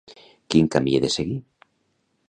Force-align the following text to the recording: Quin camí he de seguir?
Quin 0.53 0.71
camí 0.77 0.95
he 0.99 1.03
de 1.05 1.13
seguir? 1.17 1.39